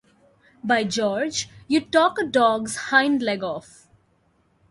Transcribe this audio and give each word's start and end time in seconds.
By 0.63 0.83
George, 0.85 1.47
you'd 1.67 1.91
talk 1.91 2.17
a 2.19 2.25
dog's 2.25 2.75
hind 2.87 3.21
leg 3.21 3.43
off. 3.43 3.87